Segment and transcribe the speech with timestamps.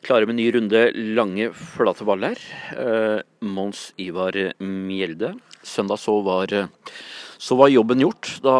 [0.00, 0.80] Klare med ny runde
[1.12, 2.38] lange, flate baller.
[2.72, 5.34] Eh, Mons Ivar Mjelde.
[5.62, 6.54] Søndag så var,
[7.36, 8.30] så var jobben gjort.
[8.40, 8.54] Da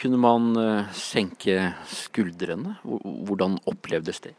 [0.00, 2.78] kunne man eh, senke skuldrene.
[2.88, 4.32] Hvordan opplevdes det?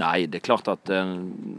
[0.00, 1.10] Nei, det er klart at eh,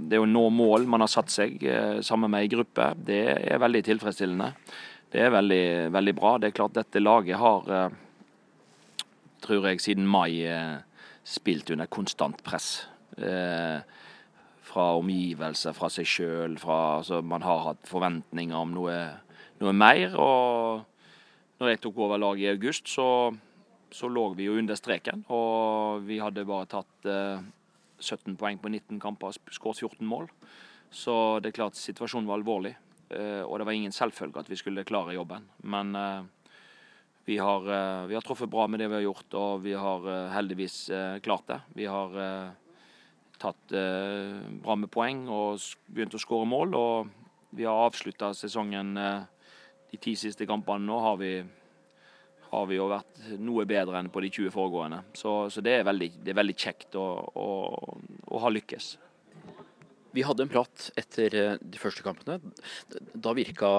[0.10, 3.62] det å nå mål man har satt seg eh, sammen med ei gruppe, det er
[3.62, 4.48] veldig tilfredsstillende.
[5.14, 6.32] Det er veldig, veldig bra.
[6.42, 7.94] Det er klart dette laget har,
[9.46, 10.42] tror jeg, siden mai
[11.22, 12.88] spilt under konstant press.
[14.64, 16.58] Fra omgivelser, fra seg sjøl.
[16.58, 18.96] Altså, man har hatt forventninger om noe,
[19.62, 20.16] noe mer.
[20.18, 23.08] Og når jeg tok over laget i august, så,
[23.94, 25.26] så lå vi jo under streken.
[25.30, 27.12] Og vi hadde bare tatt
[28.04, 30.28] 17 poeng på 19 kamper, og skåret 14 mål.
[30.94, 32.76] Så det er klart situasjonen var alvorlig.
[33.14, 35.46] Eh, og det var ingen selvfølge at vi skulle klare jobben.
[35.64, 36.24] Men eh,
[37.26, 40.10] vi har, eh, vi har, truffet bra med det vi har gjort, og vi har
[40.34, 40.78] heldigvis
[41.24, 41.60] klart det.
[41.80, 42.18] Vi har
[43.44, 43.76] tatt
[44.64, 45.60] bra med poeng og
[45.92, 46.78] begynt å skåre mål.
[46.80, 47.12] Og
[47.54, 51.00] vi har avslutta sesongen de ti siste kampene nå.
[51.04, 51.34] har vi
[52.54, 55.00] har vi jo vært noe bedre enn på de 20 foregående.
[55.18, 57.48] Så, så det, er veldig, det, er veldig, kjekt å, å,
[58.30, 58.92] å, ha lykkes.
[60.14, 62.38] Vi hadde en prat etter eh, de første kampene.
[63.18, 63.72] Da virka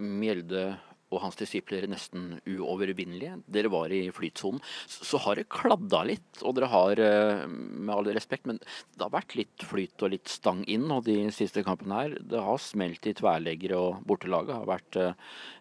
[0.00, 0.70] Mjelde
[1.12, 3.38] og hans disipler nesten uovervinnelige.
[3.52, 4.62] Dere var i flytsonen.
[4.88, 9.10] Så har det kladda litt, og dere har, eh, med all respekt, men det har
[9.10, 12.18] vært litt flyt og litt stang inn og de siste kampene her.
[12.20, 15.12] Det har smelt i tverleggere, og bortelaget har vært eh,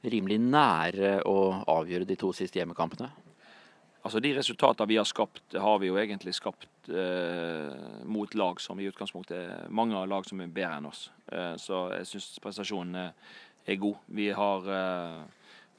[0.03, 3.11] rimelig nære å avgjøre de to siste hjemmekampene.
[4.01, 7.75] Altså De resultatene vi har skapt, har vi jo egentlig skapt eh,
[8.09, 11.11] mot lag som i utgangspunktet er mange av lag som er bedre enn oss.
[11.29, 13.99] Eh, så jeg syns prestasjonen er god.
[14.07, 15.19] Vi har eh,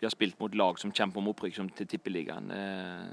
[0.02, 2.48] vi har spilt mot lag som kjemper om opprykk som til Tippeligaen.
[2.50, 3.10] Eh,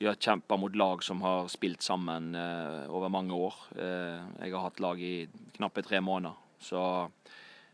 [0.00, 3.58] vi har kjempa mot lag som har spilt sammen eh, over mange år.
[3.76, 6.38] Eh, jeg har hatt lag i knappe tre måneder.
[6.56, 6.80] Så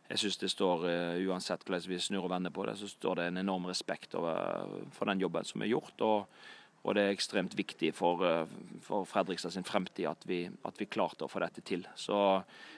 [0.08, 0.88] jeg syns det står,
[1.22, 5.06] uansett hvordan vi snur og vender på det, så står det en enorm respekt for
[5.06, 6.02] den jobben som er gjort.
[6.02, 6.26] og
[6.86, 8.20] og det er ekstremt viktig for,
[8.78, 11.82] for Fredrikstad sin fremtid at vi, at vi, klarte å få dette til.
[11.98, 12.14] Så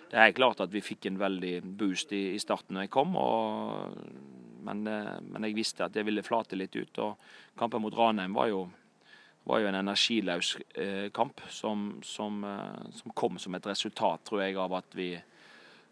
[0.08, 3.12] det er klart at vi fikk en veldig boost i, i starten når jeg kom.
[3.20, 4.37] og
[4.68, 6.98] men, eh, men, jeg visste at det ville flate litt ut.
[6.98, 7.16] og
[7.58, 8.66] Kampen mot Ranheim var jo,
[9.48, 14.44] var jo en energiløs eh, kamp som, som, eh, som, kom som et resultat, tror
[14.44, 15.14] jeg, av at vi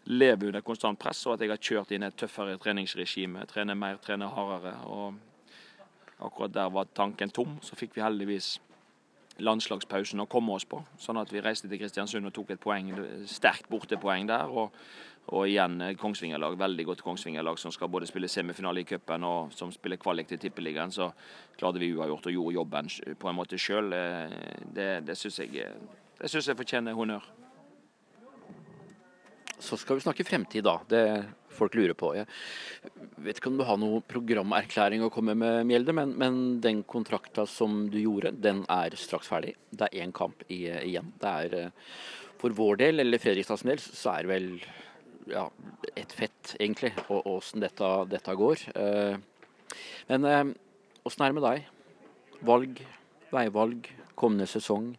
[0.07, 3.43] lever under konstant press, og at jeg har kjørt inn et tøffere treningsregime.
[3.49, 4.77] Trene mer, trene hardere.
[4.87, 5.17] og
[6.23, 7.59] Akkurat der var tanken tom.
[7.61, 8.55] Så fikk vi heldigvis
[9.39, 10.81] landslagspausen å komme oss på.
[11.01, 12.93] Sånn at vi reiste til Kristiansund og tok et poeng,
[13.29, 14.49] sterkt bortepoeng der.
[14.49, 14.73] og
[15.27, 19.73] og igjen Kongsvingerlag, veldig godt Kongsvinger-lag som skal både spille semifinale i cupen og som
[19.75, 20.91] spiller kvalik til Tippeligaen.
[20.91, 21.09] Så
[21.59, 23.91] klarte vi uavgjort og gjorde jobben på en måte sjøl.
[23.91, 24.37] Eh,
[24.71, 27.27] det, det syns jeg, eh, jeg fortjener honnør.
[29.59, 30.77] Så skal vi snakke fremtid, da.
[30.89, 31.03] Det
[31.57, 32.11] folk lurer på.
[32.13, 32.27] Jeg
[33.25, 37.47] vet ikke om du har noen programerklæring å komme med, Mjelde, men, men den kontrakta
[37.49, 39.55] som du gjorde, den er straks ferdig.
[39.71, 41.13] Det er én kamp igjen.
[41.21, 41.71] Det er
[42.37, 44.51] For vår del, eller Fredrikstads del, så er det vel
[45.31, 45.47] ja,
[45.97, 48.67] et fett, egentlig, og åssen dette, dette, går.
[48.77, 49.17] Eh,
[50.11, 50.53] men
[51.07, 51.65] åssen er det med deg?
[52.45, 52.83] Valg,
[53.33, 54.93] veivalg, kommende sesong.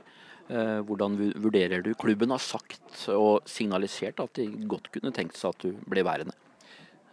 [0.48, 1.92] Eh, hvordan vurderer du?
[1.98, 6.32] Klubben har sagt og signalisert at de godt kunne tenkt seg at du ble værende.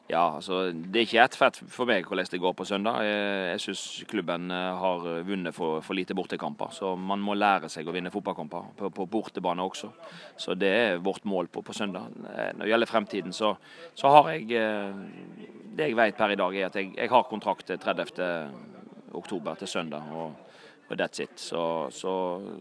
[0.06, 3.01] Ja, altså Det er ikke ett fett for meg hvordan det går på søndag.
[3.03, 6.72] Jeg, jeg syns klubben eh, har vunnet for, for, lite bortekamper.
[6.72, 9.91] Så man må lære seg å vinne fotballkamper på, på bortebane også.
[10.38, 12.07] Så det er vårt mål på, på søndag.
[12.29, 13.56] Eh, når det gjelder fremtiden, så,
[13.97, 14.47] så, har jeg
[15.75, 18.16] Det jeg vet per i dag, er at jeg, jeg har kontrakt til 30.
[19.12, 20.07] oktober til søndag.
[20.13, 20.45] og
[20.90, 21.34] og that's it.
[21.35, 22.13] Så, så,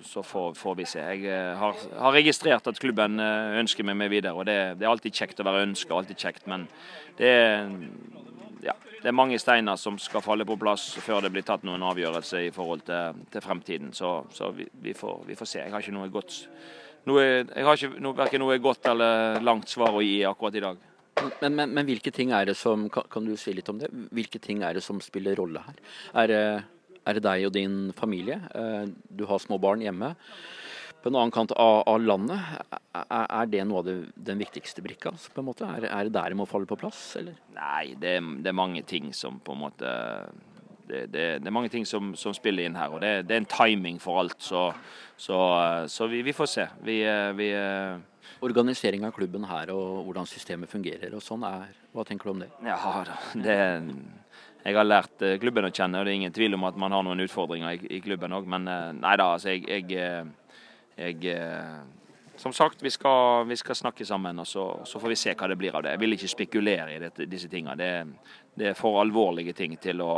[0.02, 1.00] så får, får, vi se.
[1.00, 4.32] Jeg eh, har, har, registrert at klubben eh, ønsker meg med videre.
[4.32, 6.46] og Det, det er alltid kjekt å være ønska, alltid kjekt.
[6.50, 6.64] Men
[7.18, 7.68] det er,
[8.64, 11.84] ja, det er mange steiner som skal falle på plass før det blir tatt noen
[11.84, 13.92] avgjørelse i forhold til, til fremtiden.
[13.96, 15.60] Så, så vi, vi, får, vi, får, se.
[15.66, 16.40] Jeg har ikke noe godt
[17.04, 20.64] noe, Jeg har ikke noe, verken noe godt eller langt svar å gi akkurat i
[20.64, 20.90] dag.
[21.14, 23.90] Men, men, men, hvilke ting er det som kan, kan, du si litt om det?
[24.16, 25.76] Hvilke ting er det som spiller rolle her?
[26.24, 26.44] Er det
[27.04, 28.40] er det deg og din familie.
[28.54, 30.14] Eh, du har små barn hjemme.
[31.04, 32.40] På en annen kant av, av landet,
[32.96, 35.12] er det noe av det, den viktigste brikka?
[35.12, 35.68] på en måte?
[35.68, 37.36] Er, er det der det må falle på plass, eller?
[37.52, 39.92] Nei, det, det, er mange ting som på en måte
[40.84, 42.92] Det, det, det er mange ting som, som, spiller inn her.
[42.92, 44.36] Og det, er en timing for alt.
[44.40, 44.66] Så,
[45.16, 45.38] så,
[45.88, 46.66] så vi, vi, får se.
[46.84, 46.98] Vi,
[47.36, 47.52] vi
[48.44, 52.42] Organisering av klubben her og hvordan systemet fungerer og sånn, er, hva tenker du om
[52.42, 52.50] det?
[52.64, 52.76] Ja,
[53.44, 53.56] det
[54.64, 56.94] jeg har lært eh, klubben å kjenne, og det er ingen tvil om at man
[56.96, 58.46] har noen utfordringer i, i klubben òg.
[58.48, 61.34] Men eh, nei da, altså jeg, jeg, eh, jeg,
[62.40, 65.50] som sagt, vi skal, vi skal snakke sammen, og så, så, får vi se hva
[65.52, 65.92] det blir av det.
[65.92, 67.76] Jeg vil ikke spekulere i dette, disse tingene.
[67.76, 67.90] Det,
[68.56, 70.14] det, er for alvorlige ting til å,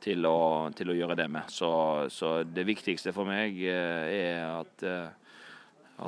[0.00, 0.40] til å,
[0.76, 1.52] til å gjøre det med.
[1.52, 1.70] Så,
[2.08, 4.86] så, det viktigste for meg er at,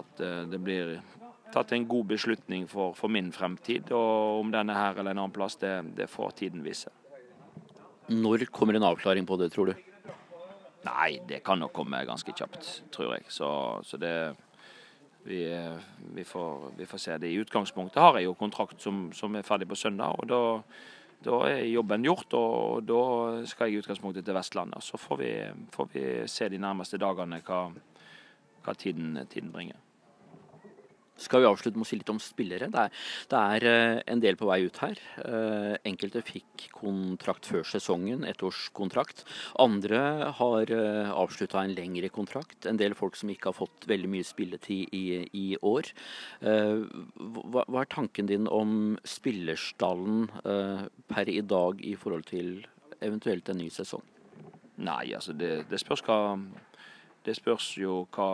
[0.01, 0.97] at det blir
[1.53, 3.93] tatt en god beslutning for, for, min fremtid.
[3.93, 6.89] Og om den er her eller en annen plass, det, det får tiden vise.
[8.11, 9.75] Når kommer en avklaring på det, tror du?
[10.83, 13.29] Nei, det kan nok komme ganske kjapt, tror jeg.
[13.31, 13.49] Så,
[13.87, 14.15] så det
[15.23, 15.45] vi,
[16.15, 17.31] vi, får, vi, får, se det.
[17.31, 20.19] I utgangspunktet har jeg jo kontrakt som, som er ferdig på søndag.
[20.19, 20.41] og da,
[21.23, 23.05] da er jobben gjort, og da
[23.47, 24.83] skal jeg i utgangspunktet til Vestlandet.
[24.83, 25.33] Så får vi,
[25.71, 27.63] får vi se de nærmeste dagene hva,
[28.67, 29.79] hva tiden, tiden bringer
[31.21, 32.69] skal vi avslutte med å si litt om spillere.
[32.73, 34.99] Det er, det er, eh, en del på vei ut her.
[35.23, 39.25] Eh, enkelte fikk kontrakt før sesongen, ettårskontrakt.
[39.63, 42.67] Andre har eh, avslutta en lengre kontrakt.
[42.67, 45.93] En del folk som ikke har fått veldig mye spilletid i, i år.
[46.43, 50.29] Hva, hva, er tanken din om spillerstallen
[51.11, 52.65] per i dag i forhold til
[53.01, 54.05] eventuelt en ny sesong?
[54.83, 56.19] Nei, altså det, det spørs hva
[57.23, 58.29] det spørs jo hva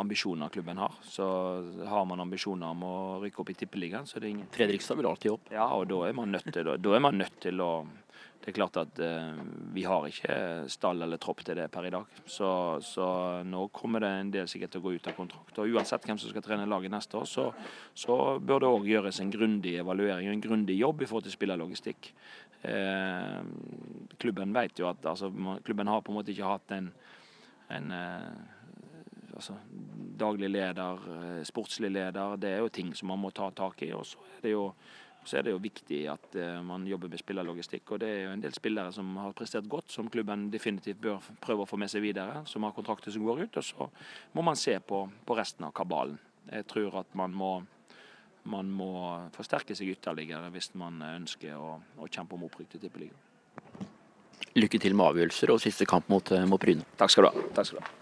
[0.00, 0.94] ambisjoner klubben har.
[1.06, 1.26] Så
[1.86, 5.10] Har man ambisjoner om å rykke opp i Tippeligaen, så er det ingen Fredrikstad vil
[5.10, 5.52] alltid opp.
[5.54, 7.74] Ja, og da er man nødt til, da er man nødt til å
[8.44, 9.36] Det er klart at eh,
[9.72, 10.34] vi har ikke
[10.68, 12.04] stall eller tropp til det per i dag.
[12.28, 12.48] Så,
[12.84, 13.06] så,
[13.40, 15.60] nå kommer det en del sikkert til å gå ut av kontrakt.
[15.62, 17.46] Og uansett hvem som skal trene laget neste år, så,
[17.96, 21.32] så bør det òg gjøres en grundig evaluering og en grundig jobb i forhold til
[21.38, 22.10] spillerlogistikk.
[22.68, 23.40] Eh,
[24.20, 25.32] klubben vet jo at altså,
[25.64, 26.92] klubben har på en måte ikke hatt en
[27.68, 29.56] en eh, altså,
[30.18, 32.36] daglig leder, eh, sportslig leder.
[32.36, 33.92] Det er jo ting som man må ta tak i.
[33.92, 34.64] Og så er det jo,
[35.32, 37.92] er det jo viktig at uh, man jobber med spillerlogistikk.
[37.92, 41.24] Og det er jo en del spillere som har prestert godt, som klubben definitivt bør
[41.40, 42.44] prøve å få med seg videre.
[42.46, 43.60] Som har kontrakter som går ut.
[43.60, 43.88] Og så
[44.34, 46.18] må man se på, på resten av kabalen.
[46.50, 47.54] Jeg tror at man må,
[48.52, 48.92] man må
[49.32, 53.23] forsterke seg ytterligere hvis man ønsker å, å kjempe om opprykk til Tippeligaen.
[54.54, 56.86] Lykke til med avgjørelser og siste kamp mot, eh, mot Bryne.
[57.00, 57.46] Takk skal du ha.
[57.56, 57.94] Takk skal du ha.